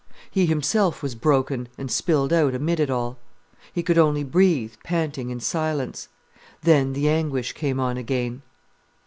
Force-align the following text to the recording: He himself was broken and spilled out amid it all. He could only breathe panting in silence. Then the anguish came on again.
He 0.31 0.47
himself 0.47 1.03
was 1.03 1.13
broken 1.13 1.67
and 1.77 1.91
spilled 1.91 2.33
out 2.33 2.55
amid 2.55 2.79
it 2.79 2.89
all. 2.89 3.19
He 3.71 3.83
could 3.83 3.99
only 3.99 4.23
breathe 4.23 4.73
panting 4.83 5.29
in 5.29 5.39
silence. 5.39 6.07
Then 6.63 6.93
the 6.93 7.07
anguish 7.07 7.53
came 7.53 7.79
on 7.79 7.97
again. 7.97 8.41